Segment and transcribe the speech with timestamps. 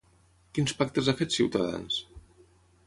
[0.57, 2.01] Quins pactes ha fet Ciutadans?